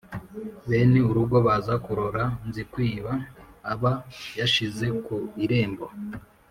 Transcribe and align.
Bene 0.69 0.99
urugo 1.09 1.37
baza 1.47 1.73
kurora 1.85 2.23
Nzikwiba 2.47 3.13
aba 3.71 3.91
yashinze 4.39 4.85
ku 5.05 5.15
irembo, 5.43 5.85